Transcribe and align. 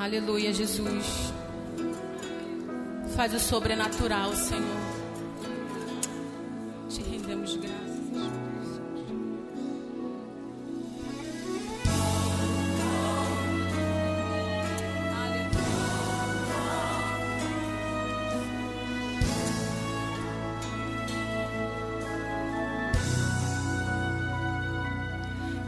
Aleluia, 0.00 0.50
Jesus. 0.50 1.30
Faz 3.14 3.34
o 3.34 3.38
sobrenatural, 3.38 4.32
Senhor. 4.34 4.64
Te 6.88 7.02
rendemos 7.02 7.54
graças. 7.56 7.90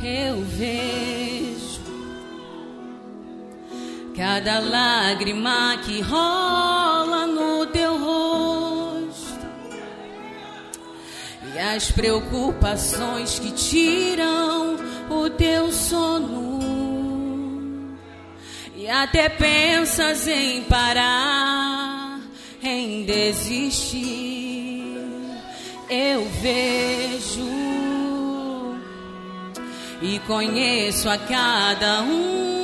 Eu 0.00 0.40
vejo 0.42 0.99
cada 4.20 4.60
lágrima 4.60 5.78
que 5.82 6.02
rola 6.02 7.26
no 7.26 7.64
teu 7.64 7.98
rosto 7.98 9.46
e 11.54 11.58
as 11.58 11.90
preocupações 11.90 13.38
que 13.38 13.50
tiram 13.52 14.76
o 15.08 15.30
teu 15.30 15.72
sono 15.72 16.60
e 18.76 18.90
até 18.90 19.30
pensas 19.30 20.28
em 20.28 20.64
parar, 20.64 22.20
em 22.62 23.06
desistir. 23.06 24.98
Eu 25.88 26.28
vejo 26.42 27.48
e 30.02 30.18
conheço 30.26 31.08
a 31.08 31.16
cada 31.16 32.02
um 32.02 32.59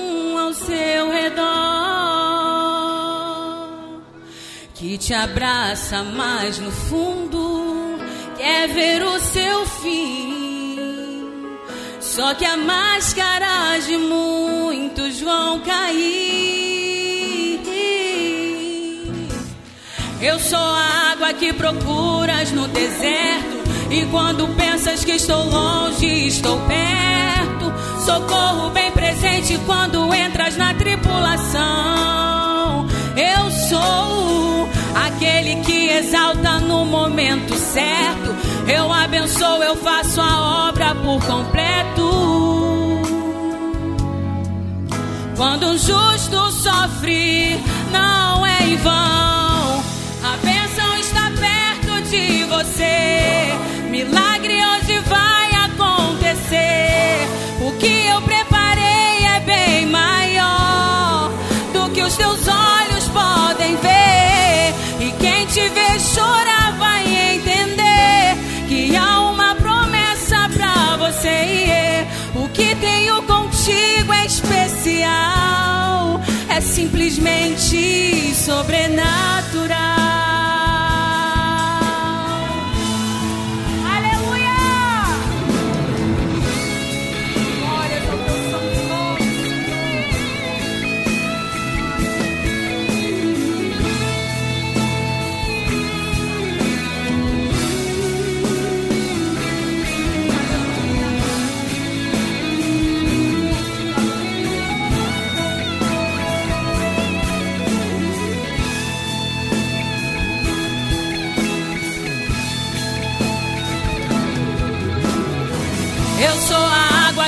seu 0.56 1.10
redor 1.10 1.46
que 4.74 4.98
te 4.98 5.14
abraça 5.14 6.02
mais 6.02 6.58
no 6.58 6.70
fundo, 6.70 7.98
quer 8.36 8.68
ver 8.68 9.02
o 9.02 9.18
seu 9.18 9.66
fim. 9.66 11.16
Só 12.00 12.34
que 12.34 12.44
a 12.44 12.56
máscara 12.56 13.78
de 13.86 13.96
muitos 13.96 15.20
vão 15.20 15.60
cair. 15.60 16.66
Eu 20.20 20.38
sou 20.40 20.58
a 20.58 21.12
água 21.12 21.32
que 21.34 21.52
procuras 21.52 22.50
no 22.52 22.66
deserto. 22.68 23.56
E 23.90 24.04
quando 24.06 24.48
pensas 24.56 25.04
que 25.04 25.12
estou 25.12 25.44
longe, 25.44 26.26
estou 26.26 26.58
perto. 26.60 27.72
Socorro 28.04 28.70
bem 28.70 28.90
presente 28.92 29.58
quando 29.66 29.75
Eu 33.16 33.50
sou 33.50 34.68
aquele 34.94 35.56
que 35.62 35.88
exalta 35.88 36.58
no 36.60 36.84
momento 36.84 37.54
certo. 37.54 38.36
Eu 38.68 38.92
abençoo, 38.92 39.62
eu 39.62 39.74
faço 39.76 40.20
a 40.20 40.68
obra 40.68 40.94
por 40.94 41.18
completo. 41.24 43.02
Quando 45.36 45.68
um 45.68 45.78
justo 45.78 46.52
sofre, 46.52 47.58
não 47.90 48.44
é 48.44 48.64
em 48.64 48.76
vão. 48.76 48.92
A 48.92 50.36
bênção 50.42 50.96
está 50.98 51.30
perto 51.40 52.02
de 52.10 52.44
você. 52.44 53.54
Milagre 53.90 54.54
hoje 54.54 54.85
os 62.06 62.16
teus 62.16 62.46
olhos 62.46 63.08
podem 63.08 63.76
ver. 63.76 64.74
E 65.00 65.10
quem 65.18 65.46
te 65.46 65.68
vê 65.68 65.98
chorar 65.98 66.72
vai 66.78 67.34
entender 67.34 68.36
que 68.68 68.96
há 68.96 69.20
uma 69.22 69.54
promessa 69.56 70.48
pra 70.54 70.96
você. 70.96 72.06
O 72.34 72.48
que 72.48 72.74
tenho 72.76 73.22
contigo 73.22 74.12
é 74.12 74.26
especial, 74.26 76.20
é 76.48 76.60
simplesmente 76.60 78.34
sobrenatural. 78.34 79.55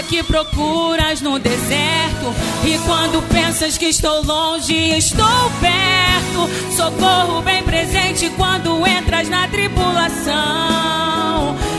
Que 0.09 0.23
procuras 0.23 1.21
no 1.21 1.39
deserto. 1.39 2.35
E 2.65 2.79
quando 2.87 3.23
pensas 3.29 3.77
que 3.77 3.87
estou 3.87 4.25
longe, 4.25 4.75
estou 4.97 5.51
perto. 5.61 6.49
Socorro 6.75 7.43
bem 7.43 7.63
presente 7.63 8.31
quando 8.37 8.87
entras 8.87 9.29
na 9.29 9.47
tribulação. 9.49 10.37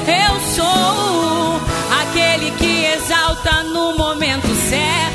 Eu 0.08 0.40
sou 0.56 1.60
aquele 2.02 2.52
que 2.52 2.86
exalta 2.86 3.64
no 3.64 3.98
momento 3.98 4.48
certo. 4.70 5.10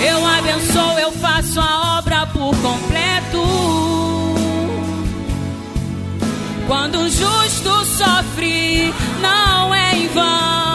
Eu 0.00 0.24
abençoo, 0.26 0.98
eu 0.98 1.12
faço 1.12 1.58
a 1.60 1.98
obra 1.98 2.26
por 2.26 2.54
completo. 2.56 3.42
Quando 6.66 6.98
o 6.98 7.08
justo 7.08 7.84
sofre, 7.86 8.92
não 9.22 9.74
é 9.74 9.96
em 9.96 10.08
vão. 10.08 10.67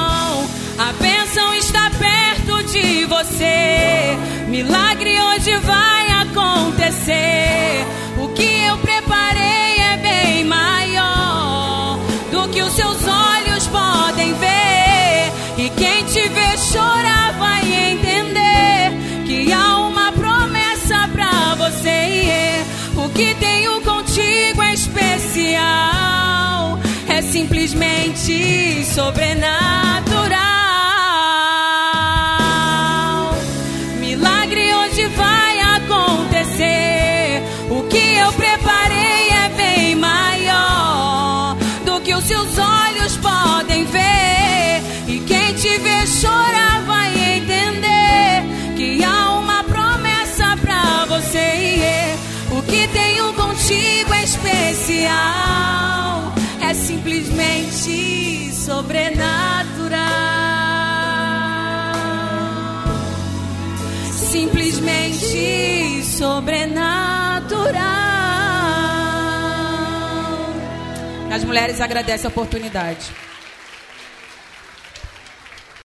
A 0.83 0.91
bênção 1.01 1.55
está 1.55 1.89
perto 1.91 2.61
de 2.63 3.05
você. 3.05 4.17
Milagre 4.49 5.17
hoje 5.17 5.55
vai 5.59 6.07
acontecer. 6.23 7.85
O 8.17 8.27
que 8.33 8.65
eu 8.65 8.77
preparei 8.79 9.79
é 9.79 9.97
bem 10.01 10.43
maior 10.43 11.97
do 12.29 12.49
que 12.49 12.61
os 12.61 12.73
seus 12.73 12.97
olhos 13.07 13.65
podem 13.67 14.33
ver. 14.33 15.31
E 15.57 15.69
quem 15.69 16.03
te 16.03 16.27
vê 16.27 16.57
chorar 16.57 17.31
vai 17.39 17.61
entender 17.93 18.91
que 19.25 19.53
há 19.53 19.77
uma 19.77 20.11
promessa 20.11 21.07
pra 21.13 21.55
você. 21.55 22.65
O 22.97 23.07
que 23.07 23.33
tenho 23.35 23.79
contigo 23.83 24.61
é 24.61 24.73
especial. 24.73 26.77
É 27.07 27.21
simplesmente 27.21 28.83
sobrenatural. 28.83 30.62
Seus 42.21 42.57
olhos 42.57 43.17
podem 43.17 43.85
ver. 43.85 44.81
E 45.07 45.19
quem 45.25 45.53
te 45.55 45.77
vê 45.79 46.05
chorar 46.07 46.81
vai 46.85 47.37
entender 47.37 48.43
que 48.75 49.03
há 49.03 49.39
uma 49.39 49.63
promessa 49.63 50.57
pra 50.61 51.05
você. 51.05 52.15
O 52.51 52.61
que 52.61 52.87
tenho 52.89 53.33
contigo 53.33 54.13
é 54.13 54.23
especial, 54.23 55.11
é 56.61 56.73
simplesmente 56.73 58.53
sobrenatural. 58.53 59.97
Simplesmente 64.11 66.03
sobrenatural. 66.05 67.32
Mulheres 71.43 71.81
agradecem 71.81 72.27
a 72.27 72.29
oportunidade. 72.29 73.11